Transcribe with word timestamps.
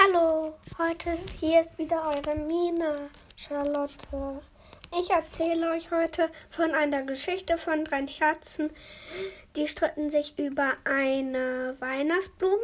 Hallo, 0.00 0.54
heute 0.78 1.18
hier 1.40 1.62
ist 1.62 1.76
wieder 1.76 2.02
eure 2.06 2.36
Mina, 2.36 3.08
Charlotte. 3.34 4.40
Ich 4.96 5.10
erzähle 5.10 5.70
euch 5.72 5.90
heute 5.90 6.30
von 6.50 6.72
einer 6.72 7.02
Geschichte 7.02 7.58
von 7.58 7.84
drei 7.84 8.06
Herzen. 8.06 8.70
Die 9.56 9.66
stritten 9.66 10.08
sich 10.08 10.38
über 10.38 10.74
eine 10.84 11.74
Weihnachtsblume, 11.80 12.54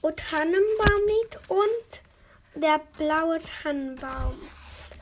O 0.00 0.10
Tannenbaumlied 0.10 1.38
und 1.48 2.62
der 2.62 2.80
blaue 2.96 3.40
Tannenbaum. 3.62 4.38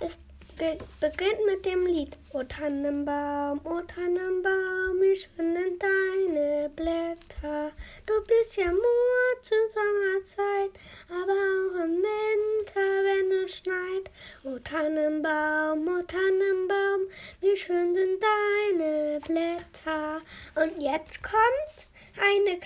Es 0.00 0.18
beginnt 0.58 1.46
mit 1.46 1.64
dem 1.64 1.86
Lied 1.86 2.18
O 2.32 2.42
Tannenbaum, 2.42 3.60
O 3.64 3.80
Tannenbaum, 3.82 5.00
wie 5.00 5.14
schön 5.14 5.54
sind 5.54 5.80
deine 5.80 6.68
Blätter. 6.74 7.70
Du 8.04 8.14
bist 8.24 8.56
ja 8.56 8.66
nur 8.66 9.42
zur 9.42 9.56
Sommerzeit, 9.72 10.72
aber 11.08 11.32
auch 11.32 11.84
im 11.84 12.02
Winter, 12.02 12.80
wenn 13.04 13.44
es 13.44 13.58
schneit. 13.58 14.10
O 14.44 14.58
Tannenbaum, 14.58 15.86
O 15.86 16.02
Tannenbaum, 16.02 17.06
wie 17.40 17.56
schön 17.56 17.94
sind 17.94 18.20
deine 18.20 19.20
Blätter. 19.20 20.20
Und 20.56 20.82
jetzt 20.82 21.22
kommt 21.22 21.86
eine 22.20 22.58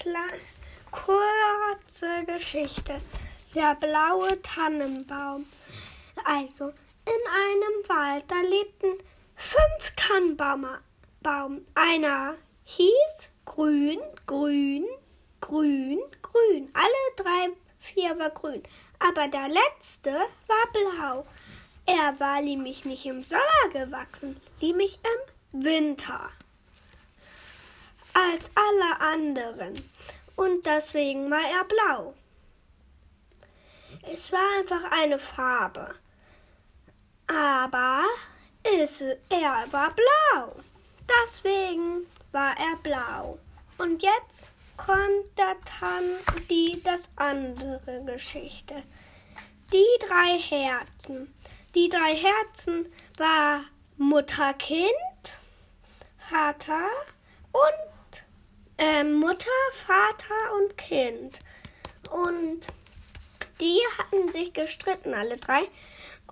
kurze 0.90 2.24
Geschichte. 2.27 3.01
Der 3.54 3.74
blaue 3.74 4.40
Tannenbaum. 4.40 5.45
Also, 6.24 6.73
in 7.06 7.23
einem 7.30 7.88
Wald, 7.88 8.24
da 8.29 8.41
lebten 8.41 8.98
fünf 9.37 9.95
Tannenbäume. 9.97 10.80
Baum. 11.23 11.65
Einer 11.74 12.34
hieß 12.65 13.29
Grün, 13.45 14.01
Grün, 14.27 14.87
Grün, 15.41 16.01
Grün. 16.20 16.70
Alle 16.74 17.16
drei, 17.16 17.51
vier 17.79 18.19
war 18.19 18.30
grün. 18.30 18.62
Aber 18.98 19.29
der 19.29 19.48
letzte 19.48 20.10
war 20.10 20.73
blau. 20.73 21.27
Er 21.87 22.19
war 22.20 22.41
nämlich 22.41 22.84
nicht 22.84 23.07
im 23.07 23.23
Sommer 23.23 23.69
gewachsen, 23.73 24.41
nämlich 24.60 24.98
im 25.52 25.65
Winter. 25.65 26.30
Als 28.15 28.51
alle 28.54 29.01
anderen. 29.01 29.74
Und 30.37 30.66
deswegen 30.66 31.30
war 31.30 31.45
er 31.45 31.65
blau. 31.65 32.15
Es 34.13 34.32
war 34.32 34.59
einfach 34.59 34.91
eine 34.91 35.19
Farbe. 35.19 35.95
Aber 37.35 38.05
es, 38.63 39.01
er 39.01 39.65
war 39.71 39.95
blau. 39.95 40.55
Deswegen 41.25 42.07
war 42.30 42.55
er 42.59 42.77
blau. 42.83 43.38
Und 43.79 44.02
jetzt 44.02 44.52
kommt 44.77 45.30
dann 45.37 46.05
die 46.51 46.80
das 46.85 47.09
andere 47.16 48.03
Geschichte. 48.05 48.83
Die 49.73 50.07
drei 50.07 50.38
Herzen. 50.38 51.33
Die 51.75 51.88
drei 51.88 52.15
Herzen 52.15 52.93
war 53.16 53.65
Mutter, 53.97 54.53
Kind, 54.55 54.93
Vater 56.29 56.88
und 57.53 58.23
äh, 58.77 59.05
Mutter, 59.05 59.47
Vater 59.87 60.55
und 60.60 60.77
Kind. 60.77 61.41
Und 62.10 62.66
die 63.60 63.79
hatten 63.97 64.33
sich 64.33 64.53
gestritten, 64.53 65.15
alle 65.15 65.37
drei. 65.37 65.62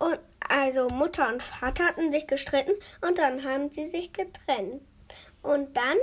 Und 0.00 0.18
also 0.48 0.88
Mutter 0.88 1.28
und 1.28 1.42
Vater 1.42 1.84
hatten 1.84 2.10
sich 2.10 2.26
gestritten 2.26 2.72
und 3.02 3.18
dann 3.18 3.44
haben 3.44 3.70
sie 3.70 3.84
sich 3.84 4.12
getrennt. 4.12 4.82
Und 5.42 5.76
dann 5.76 5.98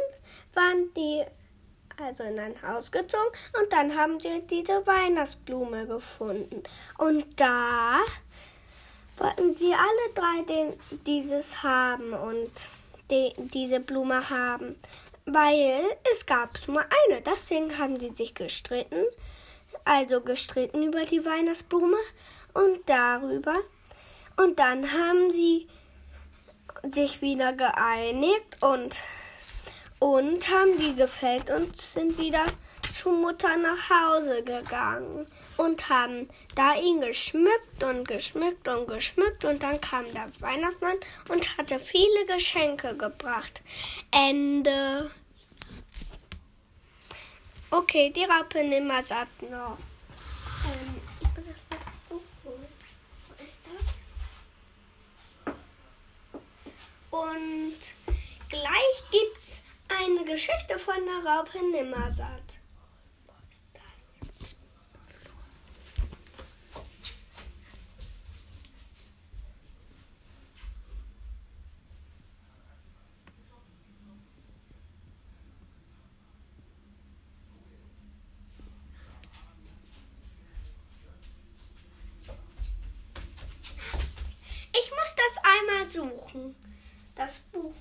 waren 0.54 0.94
die 0.96 1.26
also 2.00 2.24
in 2.24 2.40
ein 2.40 2.62
Haus 2.62 2.92
gezogen 2.92 3.32
und 3.60 3.74
dann 3.74 3.98
haben 3.98 4.20
sie 4.20 4.42
diese 4.50 4.86
Weihnachtsblume 4.86 5.88
gefunden. 5.88 6.62
Und 7.00 7.26
da 7.40 8.00
wollten 9.18 9.56
sie 9.56 9.74
alle 9.74 10.14
drei 10.14 10.44
den, 10.44 10.80
dieses 11.06 11.64
haben 11.64 12.14
und 12.14 12.52
die, 13.10 13.34
diese 13.54 13.80
Blume 13.80 14.30
haben, 14.30 14.76
weil 15.26 15.82
es 16.12 16.26
gab 16.26 16.56
nur 16.68 16.82
eine. 16.82 17.22
Deswegen 17.22 17.78
haben 17.80 18.00
sie 18.00 18.12
sich 18.12 18.36
gestritten, 18.36 19.04
also 19.86 20.22
gestritten 20.22 20.84
über 20.84 21.04
die 21.06 21.26
Weihnachtsblume 21.26 21.98
und 22.54 22.88
darüber. 22.88 23.56
Und 24.38 24.60
dann 24.60 24.92
haben 24.92 25.32
sie 25.32 25.68
sich 26.90 27.22
wieder 27.22 27.54
geeinigt 27.54 28.62
und 28.62 28.98
und 30.00 30.48
haben 30.50 30.78
die 30.78 30.96
gefällt 30.96 31.50
und 31.50 31.76
sind 31.76 32.20
wieder 32.20 32.46
zu 32.94 33.12
Mutter 33.12 33.56
nach 33.58 33.90
Hause 33.90 34.44
gegangen 34.44 35.28
und 35.58 35.90
haben 35.90 36.30
da 36.56 36.76
ihn 36.76 37.02
geschmückt 37.02 37.84
und 37.84 38.08
geschmückt 38.08 38.68
und 38.68 38.88
geschmückt 38.88 39.46
und 39.46 39.64
dann 39.64 39.80
kam 39.82 40.06
der 40.14 40.32
Weihnachtsmann 40.40 40.98
und 41.30 41.58
hatte 41.58 41.80
viele 41.80 42.26
Geschenke 42.28 42.96
gebracht. 42.96 43.62
Ende. 44.12 45.12
Okay, 47.70 48.12
die 48.16 48.24
Raupe 48.24 48.64
nimmer 48.64 49.04
satt 49.04 49.30
noch. 49.42 49.78
Ähm, 50.66 51.02
ich 51.20 51.28
muss 51.28 51.46
das 51.46 51.62
mal 51.70 52.16
aufholen. 52.16 52.68
Wo 53.28 53.44
ist 53.44 53.60
das? 53.66 55.54
Und 57.18 57.80
gleich 58.50 59.04
gibt's 59.12 59.62
eine 59.88 60.24
Geschichte 60.24 60.78
von 60.78 61.04
der 61.06 61.32
Raupe 61.32 61.58
Nimmersatt. 61.72 62.60
Ich 84.80 84.92
muss 84.92 85.16
das 85.16 85.44
einmal 85.44 85.90
suchen. 85.90 86.56
Das 87.18 87.40
Buch. 87.52 87.74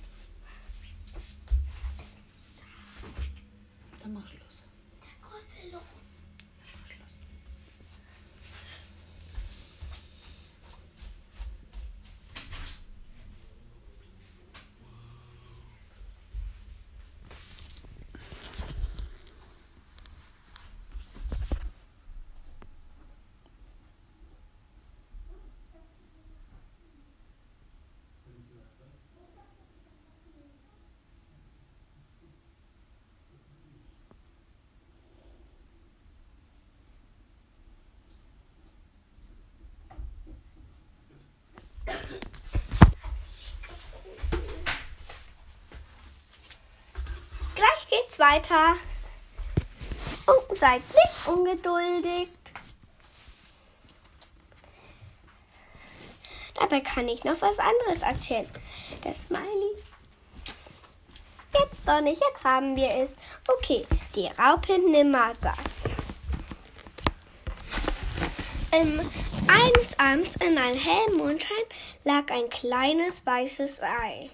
Dann 4.01 4.13
mach 4.13 4.27
Schluss. 4.27 4.63
Grüppelo. 5.21 5.77
Dann 5.77 6.79
mach 6.81 6.87
Schluss. 6.87 7.17
Gleich 47.55 47.87
weiter. 48.19 48.75
Oh, 50.27 50.55
seid 50.55 50.81
nicht 50.87 51.27
ungeduldig. 51.27 52.29
Dabei 56.55 56.81
kann 56.81 57.07
ich 57.07 57.23
noch 57.23 57.39
was 57.41 57.59
anderes 57.59 58.01
erzählen. 58.01 58.49
Das 59.03 59.21
Smiley. 59.21 59.83
Jetzt 61.53 61.87
doch 61.87 62.01
nicht, 62.01 62.21
jetzt 62.29 62.43
haben 62.43 62.75
wir 62.75 62.89
es. 62.95 63.17
Okay, 63.47 63.85
die 64.15 64.27
Raupe 64.27 64.77
Nimmersatt. 64.79 65.57
Ähm, 68.71 68.99
eines 69.47 69.97
Abends 69.97 70.35
in 70.35 70.57
einem 70.57 70.77
hellen 70.77 71.17
Mondschein 71.17 71.55
lag 72.03 72.29
ein 72.31 72.49
kleines 72.49 73.25
weißes 73.25 73.81
Ei. 73.81 74.29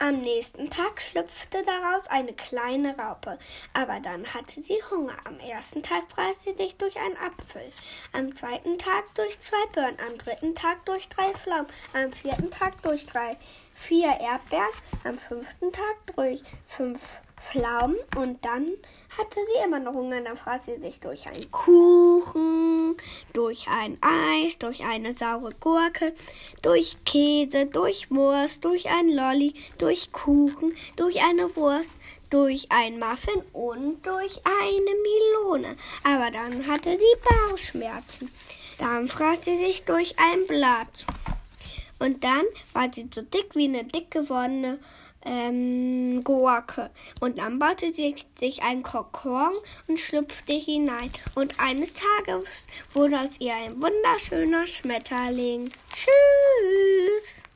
Am 0.00 0.20
nächsten 0.20 0.70
Tag 0.70 1.02
schlüpfte 1.02 1.64
daraus 1.64 2.06
eine 2.06 2.32
kleine 2.32 2.96
Raupe, 2.96 3.36
aber 3.72 3.98
dann 3.98 4.32
hatte 4.32 4.62
sie 4.62 4.80
Hunger. 4.92 5.16
Am 5.24 5.40
ersten 5.40 5.82
Tag 5.82 6.04
fraß 6.10 6.44
sie 6.44 6.54
sich 6.54 6.76
durch 6.76 6.96
einen 7.00 7.16
Apfel, 7.16 7.72
am 8.12 8.32
zweiten 8.36 8.78
Tag 8.78 9.12
durch 9.16 9.40
zwei 9.40 9.66
Birnen, 9.72 9.98
am 9.98 10.16
dritten 10.16 10.54
Tag 10.54 10.84
durch 10.84 11.08
drei 11.08 11.32
Pflaumen, 11.34 11.66
am 11.92 12.12
vierten 12.12 12.48
Tag 12.48 12.80
durch 12.82 13.06
drei, 13.06 13.36
vier 13.74 14.20
Erdbeeren, 14.20 14.68
am 15.02 15.18
fünften 15.18 15.72
Tag 15.72 15.96
durch 16.14 16.42
fünf 16.68 17.00
Pflaumen 17.40 17.96
und 18.16 18.44
dann 18.44 18.66
hatte 19.16 19.40
sie 19.40 19.64
immer 19.64 19.78
noch 19.78 19.94
Hunger. 19.94 20.20
Dann 20.20 20.36
fraß 20.36 20.66
sie 20.66 20.78
sich 20.78 21.00
durch 21.00 21.26
einen 21.26 21.50
Kuchen, 21.50 22.96
durch 23.32 23.66
ein 23.68 23.98
Eis, 24.00 24.58
durch 24.58 24.84
eine 24.84 25.14
saure 25.14 25.52
Gurke, 25.60 26.14
durch 26.62 26.96
Käse, 27.04 27.66
durch 27.66 28.10
Wurst, 28.10 28.64
durch 28.64 28.88
ein 28.88 29.08
Lolli, 29.08 29.54
durch 29.78 30.12
Kuchen, 30.12 30.74
durch 30.96 31.20
eine 31.22 31.54
Wurst, 31.56 31.90
durch 32.30 32.68
ein 32.70 32.98
Muffin 32.98 33.42
und 33.52 34.06
durch 34.06 34.40
eine 34.44 34.94
Melone. 35.02 35.76
Aber 36.04 36.30
dann 36.30 36.66
hatte 36.66 36.98
sie 36.98 37.48
Bauchschmerzen. 37.48 38.30
Dann 38.78 39.08
fraß 39.08 39.44
sie 39.44 39.56
sich 39.56 39.84
durch 39.84 40.14
ein 40.18 40.46
Blatt. 40.46 41.06
Und 41.98 42.22
dann 42.22 42.44
war 42.72 42.92
sie 42.92 43.08
so 43.12 43.22
dick 43.22 43.54
wie 43.54 43.64
eine 43.64 43.84
dick 43.84 44.10
gewordene 44.10 44.78
ähm, 45.24 46.22
Gurke. 46.24 46.90
Und 47.20 47.38
dann 47.38 47.58
baute 47.58 47.92
sie 47.92 48.14
sich 48.38 48.62
ein 48.62 48.82
Kokon 48.82 49.52
und 49.86 49.98
schlüpfte 49.98 50.54
hinein. 50.54 51.10
Und 51.34 51.58
eines 51.58 51.94
Tages 51.94 52.66
wurde 52.92 53.20
aus 53.20 53.38
ihr 53.38 53.54
ein 53.54 53.80
wunderschöner 53.80 54.66
Schmetterling. 54.66 55.70
Tschüss! 55.92 57.47